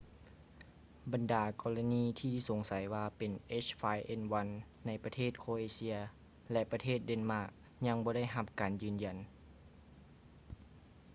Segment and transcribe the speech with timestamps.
[1.11, 5.95] ບັນດາກໍລະນີທີ່ສົງໄສວ່າເປັນ ເອັດຈ໌ຟາຍເອັນວັນ h5n1 ໃນປະເທດ ໂຄຼເອເຊຍ
[6.51, 7.49] ແລະ ປະເທດ ແດນມາກ
[7.87, 9.17] ຍັງບໍ່ໄດ້ຮັບການຢືນຢັນ